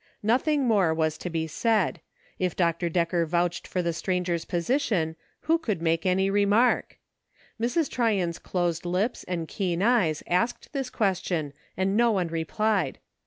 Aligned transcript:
Nothing 0.23 0.65
more 0.67 0.95
was 0.95 1.15
to 1.19 1.29
be 1.29 1.45
said. 1.45 2.01
If 2.39 2.55
Dr. 2.55 2.89
Decker 2.89 3.23
vouched 3.27 3.67
for 3.67 3.83
the 3.83 3.93
stranger's 3.93 4.45
position, 4.45 5.15
who 5.41 5.59
could 5.59 5.79
make 5.79 6.07
any 6.07 6.31
remark? 6.31 6.97
Mrs. 7.61 7.87
Tryon's 7.87 8.39
closed 8.39 8.83
lips 8.83 9.23
and 9.25 9.47
200 9.47 9.47
DIFFERING 9.47 9.69
WORLDS. 9.69 9.75
keen 9.77 9.83
eyes 9.83 10.23
asked 10.41 10.73
this 10.73 10.89
question, 10.89 11.53
and 11.77 11.95
no 11.95 12.09
one 12.11 12.29
replied. 12.29 12.97